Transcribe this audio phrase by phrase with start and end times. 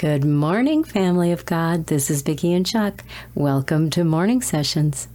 [0.00, 1.88] Good morning, family of God.
[1.88, 3.04] This is Vicki and Chuck.
[3.34, 5.08] Welcome to Morning Sessions.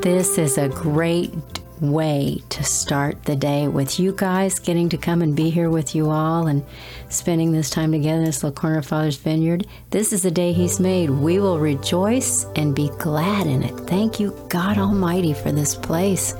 [0.00, 5.22] This is a great way to start the day with you guys getting to come
[5.22, 6.64] and be here with you all and
[7.08, 9.66] spending this time together in this little corner of Father's Vineyard.
[9.90, 11.10] This is the day He's made.
[11.10, 13.76] We will rejoice and be glad in it.
[13.86, 16.34] Thank you, God Almighty, for this place.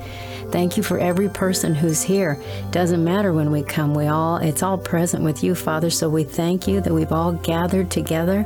[0.55, 2.41] Thank you for every person who's here.
[2.71, 5.89] Doesn't matter when we come, we all it's all present with you, Father.
[5.89, 8.45] So we thank you that we've all gathered together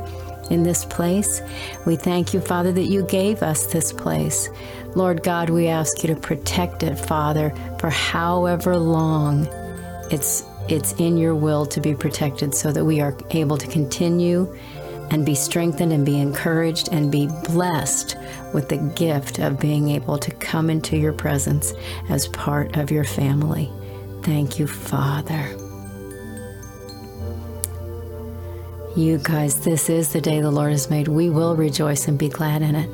[0.50, 1.40] in this place.
[1.86, 4.48] We thank you, Father, that you gave us this place.
[4.96, 9.46] Lord God, we ask you to protect it, Father, for however long
[10.10, 14.52] it's it's in your will to be protected so that we are able to continue
[15.10, 18.16] and be strengthened and be encouraged and be blessed
[18.54, 21.72] with the gift of being able to come into your presence
[22.08, 23.70] as part of your family.
[24.22, 25.56] Thank you, Father.
[28.96, 31.08] You guys, this is the day the Lord has made.
[31.08, 32.90] We will rejoice and be glad in it.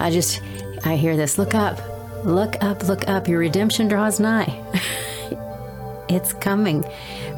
[0.00, 0.40] I just,
[0.84, 1.36] I hear this.
[1.36, 1.80] Look up,
[2.24, 3.28] look up, look up.
[3.28, 4.64] Your redemption draws nigh.
[6.08, 6.84] it's coming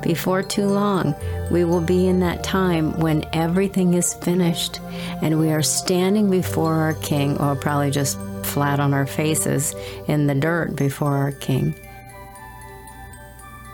[0.02, 1.14] before too long.
[1.50, 4.80] We will be in that time when everything is finished
[5.22, 9.74] and we are standing before our King, or probably just flat on our faces
[10.08, 11.74] in the dirt before our King,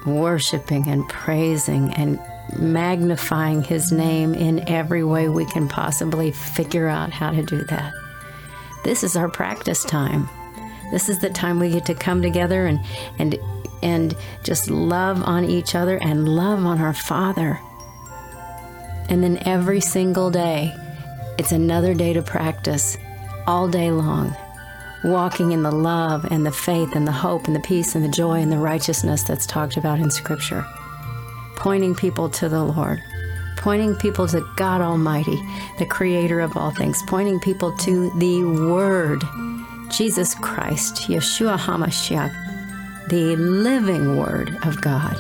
[0.07, 2.19] worshiping and praising and
[2.59, 7.93] magnifying his name in every way we can possibly figure out how to do that.
[8.85, 10.29] This is our practice time.
[10.93, 12.79] This is the time we get to come together and
[13.19, 13.37] and
[13.87, 17.61] and just love on each other and love on our Father.
[19.09, 20.75] And then every single day,
[21.39, 22.99] it's another day to practice
[23.47, 24.35] all day long,
[25.05, 28.09] walking in the love and the faith and the hope and the peace and the
[28.09, 30.67] joy and the righteousness that's talked about in Scripture.
[31.55, 33.01] Pointing people to the Lord,
[33.57, 35.41] pointing people to God Almighty,
[35.79, 39.23] the creator of all things, pointing people to the Word,
[39.91, 42.46] Jesus Christ, Yeshua HaMashiach,
[43.09, 45.17] the living Word of God.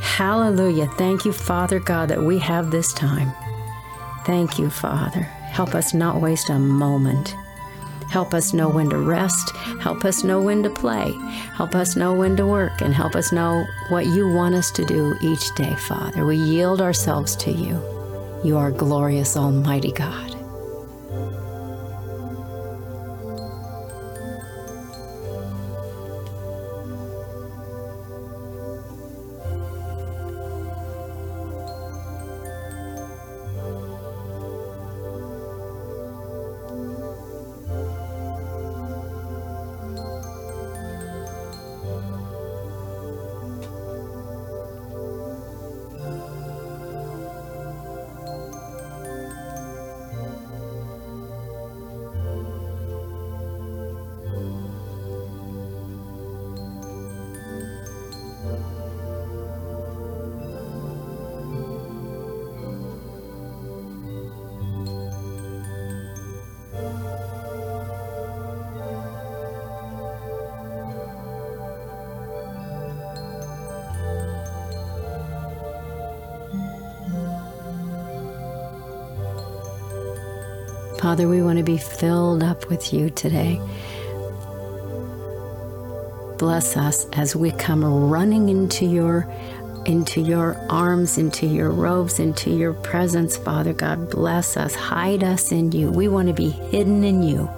[0.00, 0.86] Hallelujah.
[0.96, 3.32] Thank you, Father God, that we have this time.
[4.24, 5.22] Thank you, Father.
[5.22, 7.34] Help us not waste a moment.
[8.10, 9.50] Help us know when to rest.
[9.80, 11.12] Help us know when to play.
[11.56, 12.80] Help us know when to work.
[12.80, 16.24] And help us know what you want us to do each day, Father.
[16.24, 17.82] We yield ourselves to you.
[18.42, 20.37] You are glorious, Almighty God.
[81.08, 83.58] Father, we want to be filled up with you today.
[86.36, 89.26] Bless us as we come running into your
[89.86, 94.10] into your arms, into your robes, into your presence, Father God.
[94.10, 94.74] Bless us.
[94.74, 95.90] Hide us in you.
[95.90, 97.48] We want to be hidden in you.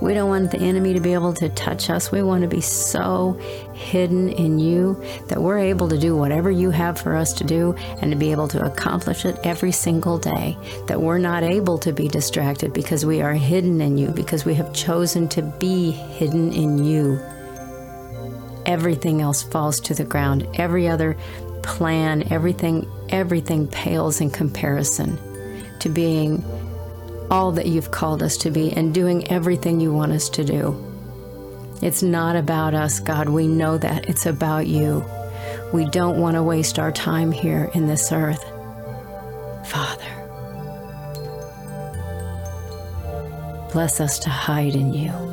[0.00, 2.10] We don't want the enemy to be able to touch us.
[2.10, 3.34] We want to be so
[3.74, 7.74] hidden in you that we're able to do whatever you have for us to do
[8.00, 10.56] and to be able to accomplish it every single day.
[10.86, 14.54] That we're not able to be distracted because we are hidden in you, because we
[14.54, 17.20] have chosen to be hidden in you.
[18.66, 20.46] Everything else falls to the ground.
[20.54, 21.16] Every other
[21.62, 25.18] plan, everything, everything pales in comparison
[25.80, 26.44] to being
[27.30, 30.86] all that you've called us to be and doing everything you want us to do.
[31.80, 33.28] It's not about us, God.
[33.28, 34.08] We know that.
[34.08, 35.04] It's about you.
[35.72, 38.44] We don't want to waste our time here in this earth.
[39.66, 40.04] Father,
[43.72, 45.29] bless us to hide in you.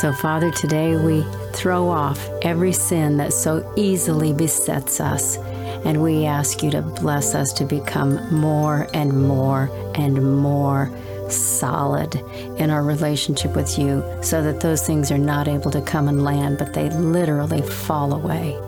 [0.00, 5.36] So, Father, today we throw off every sin that so easily besets us,
[5.84, 10.90] and we ask you to bless us to become more and more and more
[11.28, 12.14] solid
[12.58, 16.24] in our relationship with you so that those things are not able to come and
[16.24, 18.58] land, but they literally fall away.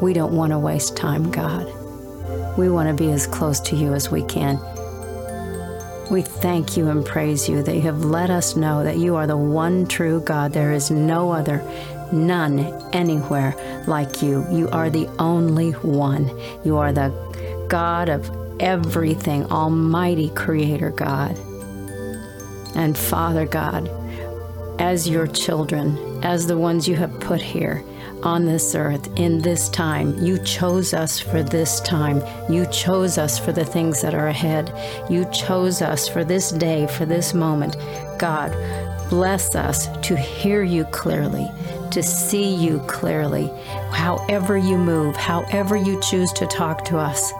[0.00, 1.72] We don't want to waste time, God.
[2.58, 4.56] We want to be as close to you as we can.
[6.10, 9.26] We thank you and praise you that you have let us know that you are
[9.26, 10.54] the one true God.
[10.54, 11.62] There is no other,
[12.10, 12.60] none
[12.94, 13.54] anywhere
[13.86, 14.46] like you.
[14.50, 16.30] You are the only one.
[16.64, 17.12] You are the
[17.68, 21.36] God of everything, Almighty Creator God.
[22.74, 23.90] And Father God,
[24.80, 27.82] as your children, as the ones you have put here
[28.22, 32.22] on this earth in this time, you chose us for this time.
[32.50, 34.72] You chose us for the things that are ahead.
[35.08, 37.76] You chose us for this day, for this moment.
[38.18, 38.50] God,
[39.08, 41.48] bless us to hear you clearly,
[41.90, 43.50] to see you clearly,
[43.92, 47.32] however you move, however you choose to talk to us.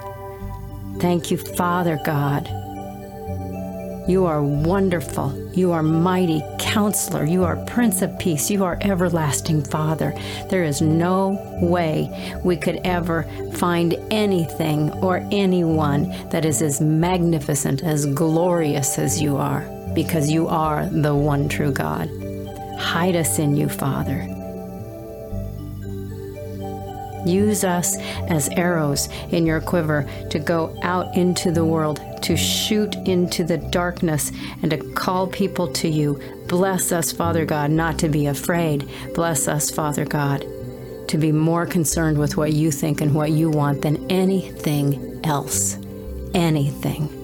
[0.98, 2.57] Thank you, Father God
[4.08, 5.36] you are wonderful.
[5.52, 7.24] You are mighty counselor.
[7.24, 8.50] You are Prince of Peace.
[8.50, 10.14] You are everlasting Father.
[10.48, 17.84] There is no way we could ever find anything or anyone that is as magnificent,
[17.84, 19.60] as glorious as you are,
[19.94, 22.08] because you are the one true God.
[22.78, 24.37] Hide us in you, Father.
[27.28, 27.96] Use us
[28.28, 33.58] as arrows in your quiver to go out into the world to shoot into the
[33.58, 34.32] darkness
[34.62, 36.20] and to call people to you.
[36.46, 38.88] Bless us, Father God, not to be afraid.
[39.14, 40.44] Bless us, Father God,
[41.08, 45.78] to be more concerned with what you think and what you want than anything else.
[46.34, 47.17] Anything.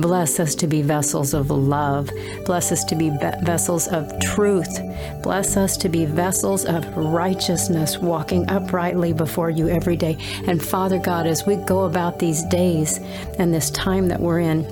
[0.00, 2.10] Bless us to be vessels of love.
[2.46, 3.10] Bless us to be
[3.42, 4.80] vessels of truth.
[5.22, 10.16] Bless us to be vessels of righteousness, walking uprightly before you every day.
[10.46, 12.98] And Father God, as we go about these days
[13.38, 14.62] and this time that we're in,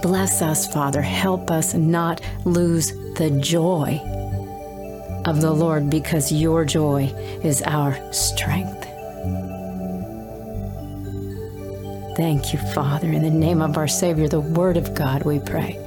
[0.00, 1.02] bless us, Father.
[1.02, 4.00] Help us not lose the joy
[5.26, 7.04] of the Lord because your joy
[7.42, 8.82] is our strength.
[12.16, 13.10] Thank you, Father.
[13.10, 15.78] In the name of our Savior, the Word of God, we pray.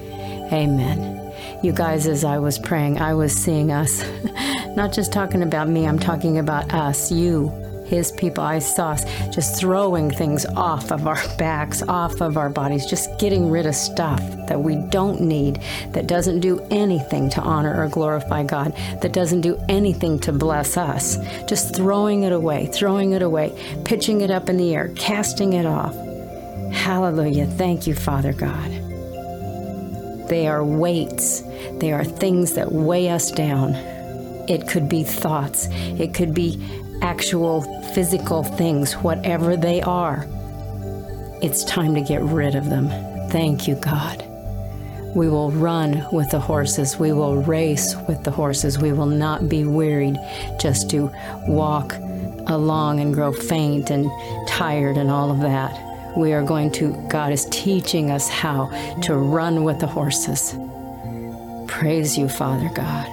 [0.51, 1.31] Amen.
[1.61, 4.03] You guys, as I was praying, I was seeing us,
[4.75, 7.49] not just talking about me, I'm talking about us, you,
[7.85, 8.43] his people.
[8.43, 13.19] I saw us just throwing things off of our backs, off of our bodies, just
[13.19, 15.61] getting rid of stuff that we don't need,
[15.91, 20.75] that doesn't do anything to honor or glorify God, that doesn't do anything to bless
[20.75, 21.17] us.
[21.47, 23.53] Just throwing it away, throwing it away,
[23.85, 25.95] pitching it up in the air, casting it off.
[26.71, 27.47] Hallelujah.
[27.47, 28.71] Thank you, Father God.
[30.29, 31.41] They are weights,
[31.79, 33.75] they are things that weigh us down.
[34.47, 36.59] It could be thoughts, it could be
[37.01, 37.61] actual
[37.93, 40.27] physical things, whatever they are.
[41.41, 42.89] It's time to get rid of them.
[43.29, 44.23] Thank you, God.
[45.15, 46.97] We will run with the horses.
[46.97, 48.79] We will race with the horses.
[48.79, 50.17] We will not be wearied
[50.59, 51.11] just to
[51.47, 51.93] walk
[52.47, 54.09] along and grow faint and
[54.47, 55.84] tired and all of that
[56.15, 58.67] we are going to, God is teaching us how
[59.03, 60.55] to run with the horses.
[61.67, 63.07] Praise you, Father God.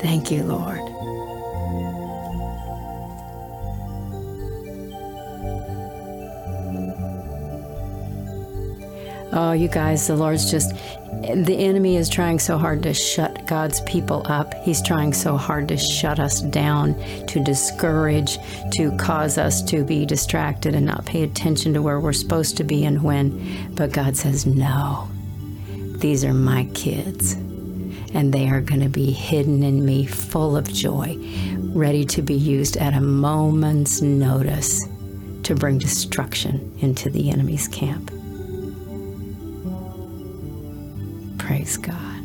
[0.00, 0.91] Thank you, Lord.
[9.34, 13.80] Oh, you guys, the Lord's just, the enemy is trying so hard to shut God's
[13.82, 14.52] people up.
[14.62, 16.94] He's trying so hard to shut us down,
[17.28, 18.36] to discourage,
[18.72, 22.64] to cause us to be distracted and not pay attention to where we're supposed to
[22.64, 23.74] be and when.
[23.74, 25.08] But God says, no,
[25.96, 27.32] these are my kids,
[28.12, 31.16] and they are going to be hidden in me, full of joy,
[31.74, 34.86] ready to be used at a moment's notice
[35.44, 38.10] to bring destruction into the enemy's camp.
[41.42, 42.22] Praise God.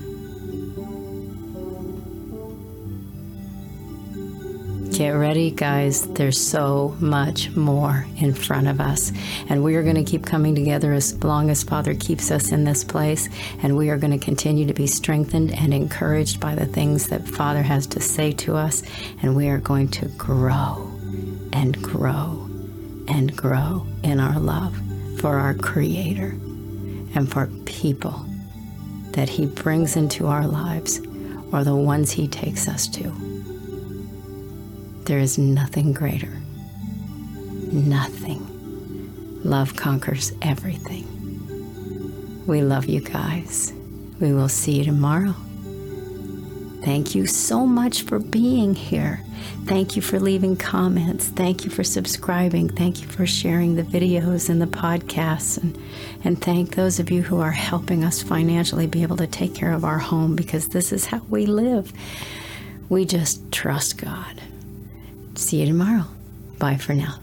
[4.94, 6.08] Get ready, guys.
[6.14, 9.12] There's so much more in front of us.
[9.50, 12.64] And we are going to keep coming together as long as Father keeps us in
[12.64, 13.28] this place.
[13.64, 17.28] And we are going to continue to be strengthened and encouraged by the things that
[17.28, 18.84] Father has to say to us.
[19.24, 20.92] And we are going to grow
[21.52, 22.48] and grow
[23.08, 24.80] and grow in our love
[25.20, 26.38] for our Creator
[27.16, 28.28] and for people
[29.18, 31.02] that He brings into our lives
[31.52, 33.12] or the ones He takes us to.
[35.06, 36.40] There is nothing greater.
[37.72, 38.46] Nothing.
[39.44, 41.06] Love conquers everything.
[42.46, 43.74] We love you guys.
[44.20, 45.34] We will see you tomorrow.
[46.88, 49.22] Thank you so much for being here.
[49.66, 51.28] Thank you for leaving comments.
[51.28, 52.70] Thank you for subscribing.
[52.70, 55.62] Thank you for sharing the videos and the podcasts.
[55.62, 55.78] And,
[56.24, 59.74] and thank those of you who are helping us financially be able to take care
[59.74, 61.92] of our home because this is how we live.
[62.88, 64.42] We just trust God.
[65.36, 66.06] See you tomorrow.
[66.58, 67.20] Bye for now.